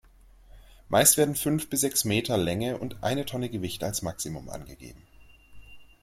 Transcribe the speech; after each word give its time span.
Meist 0.89 1.17
werden 1.17 1.35
fünf 1.35 1.69
bis 1.69 1.81
sechs 1.81 2.05
Meter 2.05 2.35
Länge 2.35 2.79
und 2.79 3.03
eine 3.03 3.23
Tonne 3.23 3.51
Gewicht 3.51 3.83
als 3.83 4.01
Maximum 4.01 4.49
angegeben. 4.49 5.03